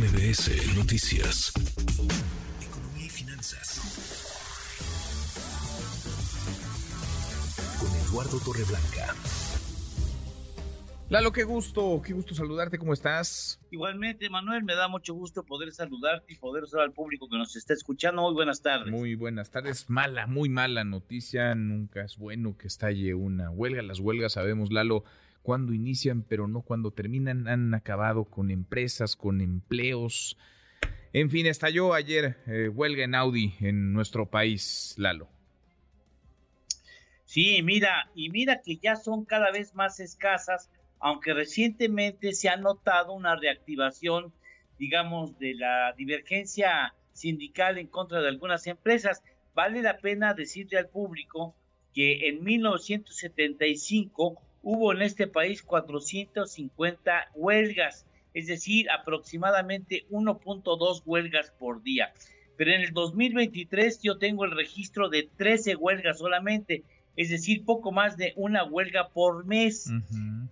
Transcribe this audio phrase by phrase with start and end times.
[0.00, 1.52] MBS Noticias.
[2.58, 3.82] Economía y finanzas.
[7.78, 9.14] Con Eduardo Torreblanca.
[11.10, 13.60] Lalo, qué gusto, qué gusto saludarte, ¿cómo estás?
[13.70, 17.54] Igualmente, Manuel, me da mucho gusto poder saludarte y poder saludar al público que nos
[17.56, 18.22] está escuchando.
[18.22, 18.90] Muy buenas tardes.
[18.90, 19.90] Muy buenas tardes.
[19.90, 21.54] Mala, muy mala noticia.
[21.54, 23.82] Nunca es bueno que estalle una huelga.
[23.82, 25.04] Las huelgas, sabemos, Lalo,
[25.42, 27.48] cuando inician, pero no cuando terminan.
[27.48, 30.36] Han acabado con empresas, con empleos.
[31.12, 35.28] En fin, estalló ayer eh, huelga en Audi en nuestro país, Lalo.
[37.24, 42.56] Sí, mira, y mira que ya son cada vez más escasas, aunque recientemente se ha
[42.56, 44.32] notado una reactivación,
[44.78, 49.22] digamos, de la divergencia sindical en contra de algunas empresas.
[49.54, 51.54] Vale la pena decirle al público
[51.94, 61.82] que en 1975 hubo en este país 450 huelgas, es decir, aproximadamente 1.2 huelgas por
[61.82, 62.12] día.
[62.56, 66.84] Pero en el 2023 yo tengo el registro de 13 huelgas solamente,
[67.16, 69.90] es decir, poco más de una huelga por mes.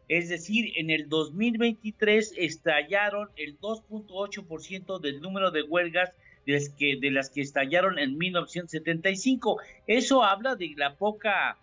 [0.08, 6.12] Es decir, en el 2023 estallaron el 2.8% del número de huelgas
[6.46, 9.60] de las, que, de las que estallaron en 1975.
[9.86, 11.58] Eso habla de la poca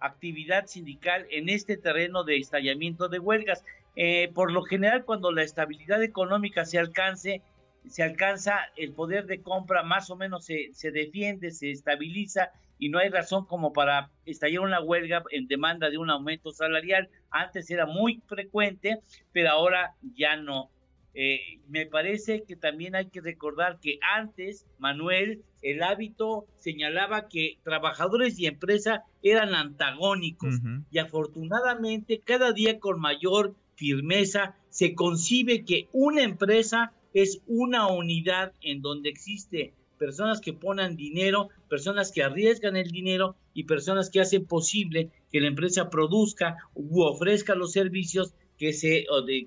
[0.00, 3.64] actividad sindical en este terreno de estallamiento de huelgas.
[3.96, 7.42] Eh, por lo general, cuando la estabilidad económica se alcance,
[7.86, 12.88] se alcanza el poder de compra más o menos se, se defiende, se estabiliza y
[12.88, 17.10] no hay razón como para estallar una huelga en demanda de un aumento salarial.
[17.30, 19.00] Antes era muy frecuente,
[19.32, 20.70] pero ahora ya no.
[21.14, 27.58] Eh, me parece que también hay que recordar que antes, Manuel, el hábito señalaba que
[27.64, 30.54] trabajadores y empresa eran antagónicos
[30.90, 38.52] y afortunadamente cada día con mayor firmeza se concibe que una empresa es una unidad
[38.62, 44.20] en donde existe personas que ponen dinero, personas que arriesgan el dinero y personas que
[44.20, 49.06] hacen posible que la empresa produzca u ofrezca los servicios que se,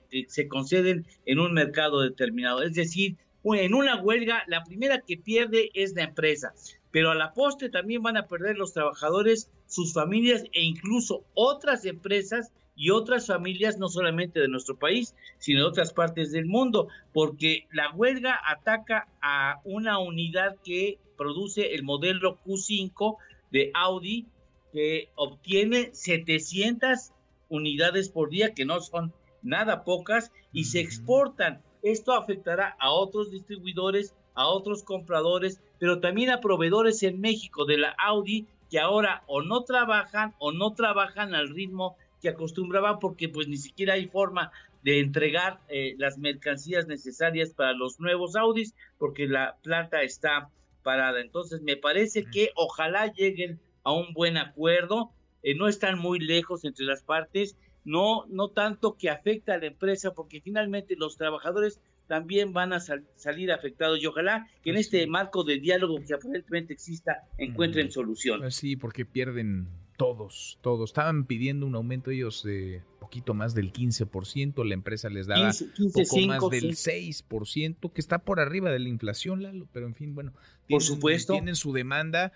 [0.10, 2.64] que se conceden en un mercado determinado.
[2.64, 6.52] Es decir, en una huelga, la primera que pierde es la empresa,
[6.90, 11.86] pero a la postre también van a perder los trabajadores, sus familias e incluso otras
[11.86, 16.88] empresas y otras familias, no solamente de nuestro país, sino de otras partes del mundo,
[17.14, 23.18] porque la huelga ataca a una unidad que produce el modelo Q5
[23.52, 24.26] de Audi,
[24.72, 27.13] que obtiene 700
[27.54, 31.62] unidades por día, que no son nada pocas, y se exportan.
[31.82, 37.78] Esto afectará a otros distribuidores, a otros compradores, pero también a proveedores en México de
[37.78, 43.30] la Audi que ahora o no trabajan o no trabajan al ritmo que acostumbraban porque
[43.30, 48.74] pues ni siquiera hay forma de entregar eh, las mercancías necesarias para los nuevos Audis
[48.98, 50.50] porque la planta está
[50.82, 51.22] parada.
[51.22, 55.12] Entonces me parece que ojalá lleguen a un buen acuerdo
[55.44, 59.68] eh, no están muy lejos entre las partes, no, no tanto que afecta a la
[59.68, 65.06] empresa, porque finalmente los trabajadores también van a salir afectados y ojalá que en este
[65.08, 68.42] marco de diálogo que aparentemente exista encuentren solución.
[68.42, 69.68] Pues sí, porque pierden
[69.98, 70.90] todos, todos.
[70.90, 75.52] Estaban pidiendo un aumento ellos de poquito más del 15%, la empresa les daba
[75.94, 80.16] poco más del 6%, que está por arriba de la inflación, Lalo, pero en fin,
[80.16, 80.34] bueno,
[80.70, 81.34] por supuesto.
[81.34, 82.34] tienen su demanda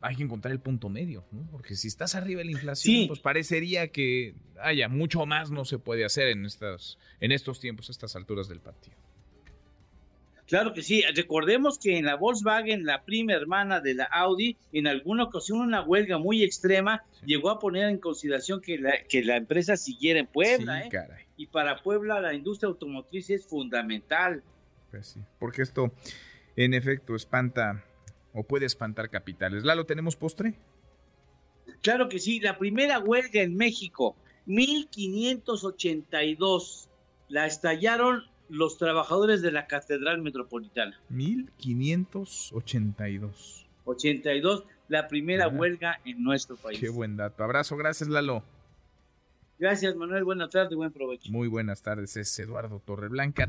[0.00, 1.48] hay que encontrar el punto medio, ¿no?
[1.50, 5.78] Porque si estás arriba de la inflación, pues parecería que haya mucho más no se
[5.78, 8.96] puede hacer en estas, en estos tiempos, a estas alturas del partido.
[10.46, 11.02] Claro que sí.
[11.14, 15.82] Recordemos que en la Volkswagen, la prima hermana de la Audi, en alguna ocasión una
[15.82, 20.26] huelga muy extrema llegó a poner en consideración que la, que la empresa siguiera en
[20.26, 20.80] Puebla.
[20.80, 20.90] ¿eh?
[21.36, 24.42] Y para Puebla la industria automotriz es fundamental.
[24.90, 25.92] Pues sí, porque esto
[26.56, 27.84] en efecto espanta
[28.32, 29.62] o puede espantar capitales.
[29.64, 30.54] ¿Lalo, tenemos postre?
[31.82, 34.16] Claro que sí, la primera huelga en México,
[34.46, 36.88] 1582,
[37.28, 40.98] la estallaron los trabajadores de la Catedral Metropolitana.
[41.10, 43.66] 1582.
[43.84, 46.80] 82, la primera huelga en nuestro país.
[46.80, 47.42] Qué buen dato.
[47.44, 48.42] Abrazo, gracias Lalo.
[49.58, 51.32] Gracias Manuel, buenas tardes, buen provecho.
[51.32, 53.48] Muy buenas tardes, es Eduardo Torreblanca